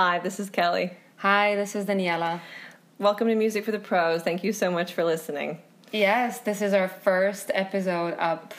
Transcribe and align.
Hi, 0.00 0.20
this 0.20 0.38
is 0.38 0.48
Kelly. 0.48 0.92
Hi, 1.16 1.56
this 1.56 1.74
is 1.74 1.84
Daniela. 1.84 2.40
Welcome 3.00 3.26
to 3.26 3.34
Music 3.34 3.64
for 3.64 3.72
the 3.72 3.80
Pros. 3.80 4.22
Thank 4.22 4.44
you 4.44 4.52
so 4.52 4.70
much 4.70 4.92
for 4.92 5.02
listening. 5.02 5.60
Yes, 5.90 6.38
this 6.38 6.62
is 6.62 6.72
our 6.72 6.86
first 6.86 7.50
episode 7.52 8.14
up 8.16 8.54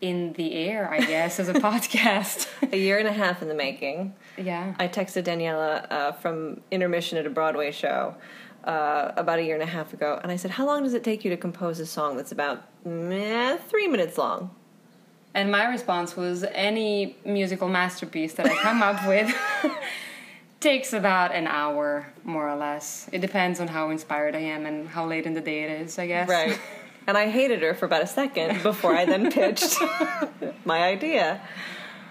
in 0.00 0.32
the 0.34 0.54
air, 0.54 0.88
I 0.88 1.00
guess, 1.00 1.40
as 1.40 1.48
a 1.48 1.54
podcast. 1.54 2.46
a 2.72 2.76
year 2.76 3.00
and 3.00 3.08
a 3.08 3.12
half 3.12 3.42
in 3.42 3.48
the 3.48 3.54
making. 3.54 4.14
Yeah. 4.38 4.76
I 4.78 4.86
texted 4.86 5.24
Daniela 5.24 5.90
uh, 5.90 6.12
from 6.12 6.60
intermission 6.70 7.18
at 7.18 7.26
a 7.26 7.30
Broadway 7.30 7.72
show 7.72 8.14
uh, 8.62 9.10
about 9.16 9.40
a 9.40 9.42
year 9.42 9.54
and 9.54 9.64
a 9.64 9.72
half 9.72 9.92
ago, 9.92 10.20
and 10.22 10.30
I 10.30 10.36
said, 10.36 10.52
How 10.52 10.66
long 10.66 10.84
does 10.84 10.94
it 10.94 11.02
take 11.02 11.24
you 11.24 11.30
to 11.30 11.36
compose 11.36 11.80
a 11.80 11.86
song 11.86 12.16
that's 12.16 12.30
about 12.30 12.62
meh, 12.86 13.56
three 13.56 13.88
minutes 13.88 14.16
long? 14.16 14.54
And 15.34 15.50
my 15.50 15.64
response 15.64 16.16
was 16.16 16.44
any 16.44 17.16
musical 17.24 17.68
masterpiece 17.68 18.34
that 18.34 18.46
I 18.46 18.54
come 18.54 18.84
up 18.84 19.04
with 19.08 19.34
takes 20.60 20.92
about 20.92 21.34
an 21.34 21.46
hour, 21.46 22.06
more 22.24 22.48
or 22.48 22.54
less. 22.56 23.08
It 23.12 23.20
depends 23.20 23.60
on 23.60 23.68
how 23.68 23.90
inspired 23.90 24.34
I 24.36 24.40
am 24.40 24.66
and 24.66 24.86
how 24.88 25.06
late 25.06 25.26
in 25.26 25.34
the 25.34 25.40
day 25.40 25.64
it 25.64 25.70
is, 25.82 25.98
I 25.98 26.06
guess. 26.06 26.28
Right. 26.28 26.58
And 27.06 27.16
I 27.16 27.28
hated 27.28 27.62
her 27.62 27.74
for 27.74 27.86
about 27.86 28.02
a 28.02 28.06
second 28.06 28.62
before 28.62 28.94
I 28.94 29.04
then 29.04 29.32
pitched 29.32 29.78
my 30.64 30.82
idea, 30.84 31.40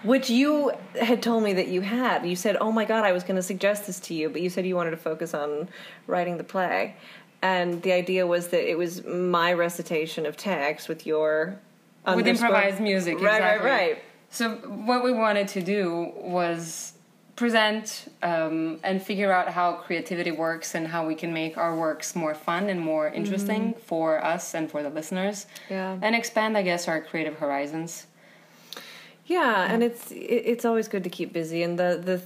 which 0.02 0.28
you 0.28 0.72
had 1.00 1.22
told 1.22 1.42
me 1.44 1.54
that 1.54 1.68
you 1.68 1.80
had. 1.80 2.26
You 2.26 2.36
said, 2.36 2.56
Oh 2.60 2.70
my 2.70 2.84
God, 2.84 3.04
I 3.04 3.12
was 3.12 3.22
going 3.22 3.36
to 3.36 3.42
suggest 3.42 3.86
this 3.86 3.98
to 4.00 4.14
you, 4.14 4.28
but 4.28 4.42
you 4.42 4.50
said 4.50 4.66
you 4.66 4.74
wanted 4.76 4.90
to 4.90 4.96
focus 4.98 5.32
on 5.32 5.68
writing 6.06 6.36
the 6.36 6.44
play. 6.44 6.96
And 7.40 7.80
the 7.82 7.92
idea 7.92 8.26
was 8.26 8.48
that 8.48 8.68
it 8.68 8.76
was 8.76 9.02
my 9.06 9.52
recitation 9.54 10.26
of 10.26 10.36
text 10.36 10.88
with 10.88 11.06
your. 11.06 11.58
With 12.04 12.26
improvised 12.26 12.80
music, 12.80 13.20
Right, 13.20 13.36
exactly. 13.36 13.70
right, 13.70 13.90
right. 13.92 14.02
So, 14.28 14.56
what 14.56 15.02
we 15.02 15.12
wanted 15.12 15.48
to 15.48 15.62
do 15.62 16.12
was 16.16 16.92
present 17.40 17.86
um, 18.22 18.78
and 18.84 19.02
figure 19.02 19.32
out 19.32 19.48
how 19.48 19.72
creativity 19.86 20.30
works 20.30 20.74
and 20.74 20.86
how 20.86 21.06
we 21.06 21.14
can 21.14 21.32
make 21.32 21.56
our 21.56 21.74
works 21.76 22.14
more 22.14 22.34
fun 22.34 22.68
and 22.68 22.78
more 22.80 23.08
interesting 23.08 23.74
for 23.86 24.22
us 24.24 24.54
and 24.54 24.70
for 24.70 24.82
the 24.82 24.90
listeners. 24.90 25.46
Mm-hmm. 25.64 25.72
Yeah. 25.74 25.98
And 26.02 26.14
expand, 26.14 26.56
I 26.56 26.62
guess, 26.62 26.86
our 26.86 27.00
creative 27.00 27.36
horizons. 27.38 28.06
Yeah, 29.26 29.72
and 29.72 29.82
it's 29.82 30.10
it, 30.10 30.42
it's 30.52 30.64
always 30.64 30.88
good 30.88 31.04
to 31.04 31.10
keep 31.10 31.32
busy. 31.32 31.62
And 31.62 31.78
the 31.78 32.00
the 32.04 32.20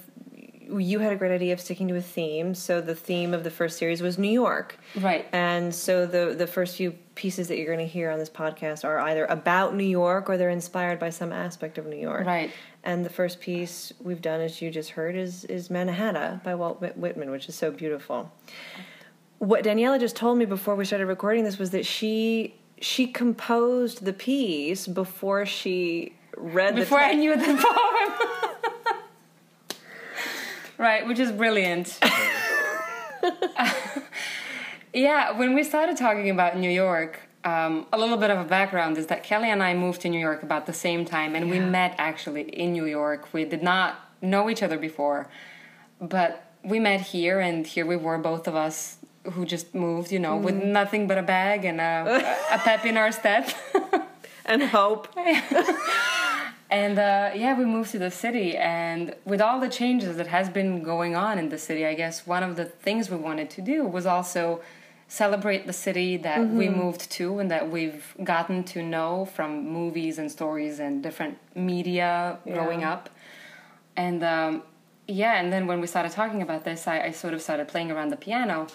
you 0.83 0.98
had 0.98 1.12
a 1.12 1.16
great 1.16 1.31
idea 1.33 1.53
of 1.53 1.60
sticking 1.60 1.88
to 1.88 1.97
a 1.97 2.00
theme. 2.00 2.55
So 2.55 2.81
the 2.81 2.94
theme 2.94 3.34
of 3.34 3.44
the 3.44 3.50
first 3.50 3.77
series 3.78 4.00
was 4.00 4.16
New 4.19 4.31
York, 4.31 4.78
Right. 4.98 5.27
and 5.33 5.75
so 5.75 6.06
the 6.06 6.34
the 6.36 6.47
first 6.47 6.77
few 6.77 6.92
pieces 7.14 7.48
that 7.48 7.56
you're 7.58 7.66
going 7.75 7.86
to 7.86 7.92
hear 7.98 8.10
on 8.10 8.19
this 8.19 8.31
podcast 8.31 8.84
are 8.84 8.98
either 8.98 9.27
about 9.27 9.75
New 9.77 9.84
York 9.84 10.28
or 10.31 10.36
they're 10.38 10.48
inspired 10.50 10.98
by 10.98 11.10
some 11.10 11.31
aspect 11.33 11.77
of 11.78 11.86
New 11.86 11.98
York. 12.10 12.27
Right. 12.27 12.50
And 12.86 13.02
the 13.04 13.08
first 13.10 13.40
piece 13.40 13.94
we've 14.02 14.20
done, 14.20 14.42
as 14.42 14.60
you 14.60 14.70
just 14.70 14.90
heard, 14.90 15.16
is 15.16 15.46
is 15.46 15.70
Mannahatta 15.70 16.42
by 16.44 16.54
Walt 16.54 16.82
Whit- 16.82 16.98
Whitman, 16.98 17.30
which 17.30 17.48
is 17.48 17.54
so 17.54 17.70
beautiful. 17.70 18.30
What 19.38 19.64
Daniela 19.64 19.98
just 19.98 20.16
told 20.16 20.36
me 20.36 20.44
before 20.44 20.74
we 20.76 20.84
started 20.84 21.06
recording 21.06 21.44
this 21.44 21.58
was 21.58 21.70
that 21.70 21.86
she 21.86 22.54
she 22.80 23.06
composed 23.06 24.04
the 24.04 24.12
piece 24.12 24.86
before 24.86 25.46
she 25.46 26.12
read 26.36 26.74
Before 26.74 26.98
the 26.98 27.04
I 27.06 27.14
knew 27.14 27.34
the 27.34 27.56
poem. 27.56 28.12
right, 30.76 31.06
which 31.06 31.19
is 31.19 31.32
brilliant. 31.32 31.98
yeah, 34.92 35.30
when 35.38 35.54
we 35.54 35.64
started 35.64 35.96
talking 35.96 36.28
about 36.28 36.58
New 36.58 36.70
York, 36.70 37.19
um, 37.45 37.87
a 37.92 37.98
little 37.98 38.17
bit 38.17 38.31
of 38.31 38.39
a 38.39 38.45
background 38.45 38.97
is 38.97 39.06
that 39.06 39.23
Kelly 39.23 39.50
and 39.50 39.62
I 39.62 39.75
moved 39.75 40.00
to 40.03 40.09
New 40.09 40.19
York 40.19 40.42
about 40.42 40.67
the 40.67 40.73
same 40.73 41.05
time, 41.05 41.34
and 41.34 41.50
we 41.50 41.61
met 41.61 41.95
actually 41.98 42.42
in 42.42 42.73
New 42.73 42.87
York. 42.87 43.33
We 43.33 43.45
did 43.45 43.62
not 43.62 43.97
know 44.23 44.48
each 44.48 44.62
other 44.62 44.78
before, 44.78 45.28
but 46.00 46.50
we 46.62 46.78
met 46.81 47.03
here, 47.03 47.41
and 47.41 47.67
here 47.67 47.84
we 47.84 47.97
were, 47.97 48.19
both 48.19 48.48
of 48.48 48.55
us 48.55 48.97
who 49.33 49.45
just 49.45 49.75
moved, 49.75 50.11
you 50.11 50.19
know, 50.19 50.37
with 50.37 50.55
nothing 50.55 51.06
but 51.06 51.19
a 51.19 51.22
bag 51.22 51.65
and 51.65 51.81
a, 51.81 52.37
a 52.53 52.59
pep 52.59 52.84
in 52.84 52.97
our 52.97 53.12
step. 53.12 53.50
and 54.44 54.62
hope. 54.62 55.09
And 56.71 56.99
uh, 56.99 57.31
yeah, 57.37 57.56
we 57.56 57.66
moved 57.66 57.93
to 57.93 58.00
the 58.00 58.10
city, 58.10 58.56
and 58.56 59.15
with 59.25 59.41
all 59.41 59.60
the 59.60 59.69
changes 59.69 60.16
that 60.16 60.27
has 60.27 60.49
been 60.49 60.83
going 60.83 61.15
on 61.15 61.38
in 61.38 61.49
the 61.49 61.59
city, 61.59 61.87
I 61.87 61.94
guess 61.94 62.27
one 62.27 62.43
of 62.43 62.56
the 62.56 62.65
things 62.65 63.09
we 63.09 63.16
wanted 63.16 63.49
to 63.50 63.60
do 63.62 63.84
was 63.84 64.06
also 64.06 64.60
celebrate 65.14 65.62
the 65.66 65.72
city 65.86 66.16
that 66.28 66.41
we 66.60 66.66
moved 66.69 67.02
to 67.19 67.38
and 67.41 67.48
that 67.54 67.64
we've 67.70 68.06
gotten 68.32 68.64
to 68.64 68.82
know 68.82 69.25
from 69.36 69.48
movies 69.80 70.19
and 70.19 70.28
stories 70.38 70.80
and 70.84 71.02
different 71.06 71.34
media 71.54 72.38
growing 72.56 72.80
Yeah. 72.80 72.92
up. 72.94 73.02
And 74.04 74.20
um, 74.24 74.53
yeah, 75.06 75.34
and 75.41 75.53
then 75.53 75.64
when 75.70 75.78
we 75.82 75.86
started 75.86 76.12
talking 76.20 76.42
about 76.42 76.62
this, 76.69 76.80
I, 76.94 76.97
I 77.08 77.10
sort 77.12 77.32
of 77.36 77.41
started 77.48 77.69
playing 77.69 77.91
around 77.92 78.10
the 78.10 78.20
piano. 78.26 78.66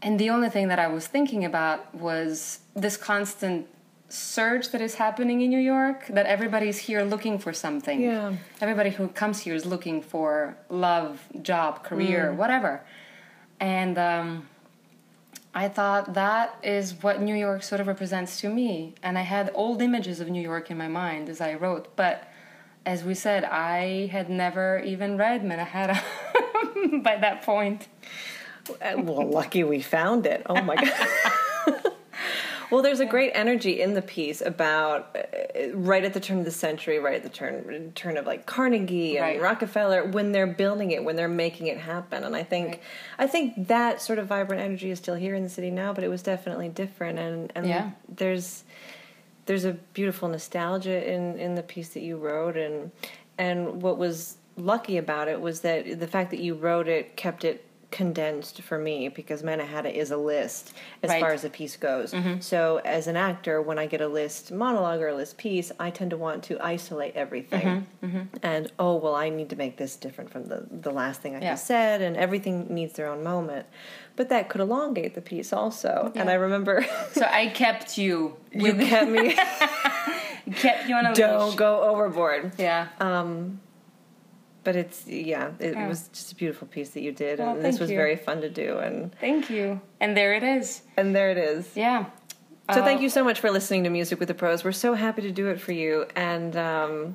And 0.00 0.18
the 0.18 0.30
only 0.30 0.48
thing 0.54 0.66
that 0.72 0.78
I 0.78 0.88
was 0.96 1.04
thinking 1.06 1.44
about 1.44 1.80
was 1.94 2.60
this 2.84 2.96
constant 2.96 3.66
surge 4.08 4.66
that 4.72 4.80
is 4.80 4.94
happening 4.94 5.38
in 5.44 5.50
New 5.50 5.64
York, 5.76 6.06
that 6.16 6.26
everybody's 6.26 6.78
here 6.88 7.02
looking 7.14 7.38
for 7.44 7.52
something. 7.52 7.98
Yeah. 8.00 8.36
Everybody 8.60 8.90
who 8.90 9.08
comes 9.08 9.40
here 9.40 9.54
is 9.60 9.66
looking 9.66 10.00
for 10.00 10.56
love, 10.70 11.12
job, 11.42 11.82
career, 11.82 12.32
whatever. 12.32 12.72
And 13.60 13.98
um, 13.98 14.48
I 15.56 15.70
thought 15.70 16.12
that 16.12 16.58
is 16.62 17.02
what 17.02 17.22
New 17.22 17.34
York 17.34 17.62
sort 17.62 17.80
of 17.80 17.86
represents 17.86 18.38
to 18.42 18.50
me. 18.50 18.94
And 19.02 19.16
I 19.16 19.22
had 19.22 19.50
old 19.54 19.80
images 19.80 20.20
of 20.20 20.28
New 20.28 20.42
York 20.42 20.70
in 20.70 20.76
my 20.76 20.86
mind 20.86 21.30
as 21.30 21.40
I 21.40 21.54
wrote. 21.54 21.96
But 21.96 22.28
as 22.84 23.02
we 23.02 23.14
said, 23.14 23.42
I 23.42 24.08
had 24.12 24.28
never 24.28 24.80
even 24.80 25.16
read 25.16 25.42
Mannahatta 25.42 25.98
by 27.02 27.16
that 27.16 27.40
point. 27.40 27.88
Well, 28.80 29.30
lucky 29.30 29.64
we 29.64 29.80
found 29.80 30.26
it. 30.26 30.42
Oh 30.44 30.60
my 30.60 30.76
god. 30.76 30.92
well, 32.70 32.82
there's 32.82 33.00
a 33.00 33.06
great 33.06 33.30
energy 33.34 33.80
in 33.80 33.94
the 33.94 34.02
piece 34.02 34.40
about 34.40 35.16
uh, 35.16 35.68
right 35.74 36.04
at 36.04 36.14
the 36.14 36.20
turn 36.20 36.38
of 36.38 36.44
the 36.44 36.50
century, 36.50 36.98
right 36.98 37.14
at 37.16 37.22
the 37.22 37.28
turn 37.28 37.92
turn 37.94 38.16
of 38.16 38.26
like 38.26 38.46
Carnegie 38.46 39.16
and 39.18 39.24
Right. 39.26 39.40
Rockefeller 39.40 40.04
when 40.04 40.32
they're 40.32 40.46
building 40.46 40.90
it, 40.92 41.04
when 41.04 41.16
they're 41.16 41.28
making 41.28 41.66
it 41.68 41.78
happen. 41.78 42.24
And 42.24 42.34
I 42.36 42.42
think 42.42 42.66
Right. 42.68 42.80
I 43.18 43.26
think 43.26 43.68
that 43.68 44.00
sort 44.00 44.18
of 44.18 44.26
vibrant 44.26 44.62
energy 44.62 44.90
is 44.90 44.98
still 44.98 45.14
here 45.14 45.34
in 45.34 45.42
the 45.42 45.48
city 45.48 45.70
now, 45.70 45.92
but 45.92 46.04
it 46.04 46.08
was 46.08 46.22
definitely 46.22 46.68
different 46.68 47.18
and 47.18 47.52
and 47.54 47.66
Yeah. 47.66 47.90
there's 48.08 48.64
there's 49.46 49.64
a 49.64 49.72
beautiful 49.94 50.28
nostalgia 50.28 51.08
in 51.12 51.38
in 51.38 51.54
the 51.54 51.62
piece 51.62 51.90
that 51.90 52.00
you 52.02 52.16
wrote 52.16 52.56
and 52.56 52.90
and 53.38 53.82
what 53.82 53.98
was 53.98 54.38
lucky 54.56 54.96
about 54.96 55.28
it 55.28 55.38
was 55.40 55.60
that 55.60 56.00
the 56.00 56.06
fact 56.06 56.30
that 56.30 56.40
you 56.40 56.54
wrote 56.54 56.88
it 56.88 57.14
kept 57.16 57.44
it 57.44 57.62
condensed 57.96 58.60
for 58.60 58.78
me 58.78 59.08
because 59.08 59.42
Mannahatta 59.42 59.90
is 59.92 60.10
a 60.10 60.16
list 60.18 60.74
as 61.02 61.08
Right. 61.10 61.20
far 61.20 61.32
as 61.32 61.44
a 61.44 61.48
piece 61.50 61.76
goes. 61.76 62.12
Mm-hmm. 62.12 62.40
So 62.40 62.76
as 62.84 63.06
an 63.06 63.16
actor, 63.16 63.62
when 63.62 63.78
I 63.78 63.86
get 63.86 64.00
a 64.02 64.06
list 64.08 64.52
monologue 64.52 65.00
or 65.00 65.08
a 65.08 65.14
list 65.14 65.38
piece, 65.38 65.72
I 65.80 65.88
tend 65.90 66.10
to 66.10 66.16
want 66.18 66.42
to 66.44 66.54
isolate 66.60 67.16
everything. 67.16 67.86
Mm-hmm, 68.02 68.06
mm-hmm. 68.06 68.22
And 68.42 68.70
oh 68.78 68.96
well, 68.96 69.14
I 69.14 69.30
need 69.30 69.48
to 69.50 69.56
make 69.56 69.78
this 69.78 69.96
different 69.96 70.30
from 70.30 70.44
the 70.44 70.66
the 70.70 70.90
last 70.90 71.22
thing 71.22 71.34
I 71.34 71.40
Yeah. 71.40 71.52
just 71.52 71.66
said, 71.66 72.02
and 72.02 72.16
everything 72.16 72.66
needs 72.78 72.92
their 72.92 73.06
own 73.08 73.22
moment. 73.24 73.66
But 74.16 74.28
that 74.28 74.48
could 74.50 74.60
elongate 74.60 75.14
the 75.14 75.20
piece 75.22 75.52
also. 75.52 76.12
And 76.14 76.28
I 76.30 76.34
remember 76.34 76.84
So 77.12 77.22
I 77.24 77.46
kept 77.48 77.96
you. 77.98 78.36
you 78.52 78.74
kept 78.74 79.10
me 79.10 79.34
kept 80.56 80.88
you 80.88 80.94
on 80.94 81.06
a 81.06 81.14
don't 81.14 81.46
leash. 81.48 81.56
go 81.56 81.82
overboard. 81.82 82.52
Yeah. 82.58 82.88
Um, 83.00 83.60
But 84.66 84.74
it's 84.74 85.06
yeah, 85.06 85.50
it 85.60 85.74
Yeah. 85.74 85.86
was 85.86 86.08
just 86.08 86.32
a 86.32 86.34
beautiful 86.34 86.66
piece 86.66 86.90
that 86.90 87.02
you 87.02 87.12
did, 87.12 87.38
Well, 87.38 87.50
and 87.54 87.64
this 87.64 87.78
was 87.78 87.88
you. 87.88 87.96
very 87.96 88.16
fun 88.16 88.40
to 88.40 88.50
do, 88.50 88.78
and 88.78 89.14
Thank 89.20 89.48
you. 89.48 89.80
And 90.00 90.16
there 90.16 90.34
it 90.34 90.42
is. 90.42 90.82
and 90.96 91.14
there 91.14 91.30
it 91.30 91.38
is. 91.38 91.70
Yeah. 91.76 92.06
So 92.74 92.80
Uh, 92.80 92.84
thank 92.84 93.00
you 93.00 93.08
so 93.08 93.22
much 93.22 93.38
for 93.38 93.48
listening 93.52 93.84
to 93.84 93.90
Music 93.90 94.18
with 94.18 94.26
the 94.26 94.34
Pros. 94.34 94.64
We're 94.64 94.72
so 94.72 94.94
happy 94.94 95.22
to 95.22 95.30
do 95.30 95.46
it 95.46 95.60
for 95.60 95.70
you, 95.70 96.06
and 96.16 96.56
um, 96.56 97.14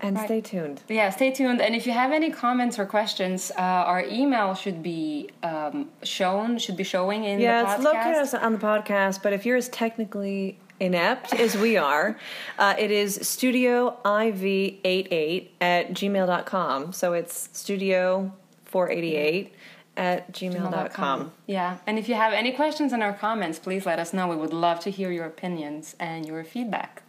and 0.00 0.16
Right. 0.16 0.26
stay 0.26 0.40
tuned. 0.40 0.80
Yeah, 0.88 1.10
stay 1.10 1.32
tuned. 1.32 1.60
And 1.60 1.74
if 1.74 1.86
you 1.88 1.92
have 1.92 2.12
any 2.12 2.30
comments 2.30 2.78
or 2.78 2.86
questions, 2.86 3.50
uh, 3.58 3.62
our 3.92 4.04
email 4.20 4.54
should 4.54 4.80
be 4.80 5.30
um, 5.42 5.88
shown, 6.04 6.56
should 6.58 6.76
be 6.76 6.84
showing 6.84 7.24
in 7.24 7.40
Yeah, 7.40 7.64
the 7.64 7.74
it's 7.74 7.82
located 7.84 8.42
on 8.46 8.52
the 8.52 8.58
podcast, 8.60 9.22
but 9.24 9.32
if 9.32 9.44
you're 9.44 9.56
as 9.64 9.68
technically 9.68 10.56
inept 10.82 11.32
as 11.34 11.56
we 11.56 11.76
are, 11.76 12.18
uh, 12.58 12.74
it 12.78 12.90
is 12.90 13.18
studioiv88 13.18 15.48
at 15.60 15.92
gmail.com. 15.92 16.92
So 16.92 17.12
it's 17.12 17.46
studio488 17.48 19.50
at 19.96 20.32
gmail.com. 20.32 21.32
Yeah, 21.46 21.78
and 21.86 21.96
if 21.98 22.08
you 22.08 22.16
have 22.16 22.32
any 22.32 22.52
questions 22.52 22.92
and 22.92 23.02
or 23.02 23.12
comments, 23.12 23.58
please 23.58 23.84
let 23.86 23.98
us 23.98 24.12
know. 24.12 24.28
We 24.28 24.36
would 24.36 24.52
love 24.52 24.80
to 24.80 24.90
hear 24.90 25.10
your 25.12 25.24
opinions 25.26 25.96
and 26.00 26.26
your 26.26 26.44
feedback. 26.44 27.02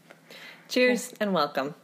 Cheers 0.70 1.14
and 1.20 1.34
welcome. 1.34 1.76